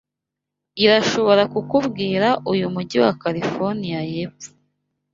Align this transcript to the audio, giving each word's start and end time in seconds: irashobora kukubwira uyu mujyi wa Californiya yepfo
irashobora 0.83 1.43
kukubwira 1.53 2.27
uyu 2.51 2.65
mujyi 2.73 2.97
wa 3.03 3.11
Californiya 3.21 4.01
yepfo 4.13 4.49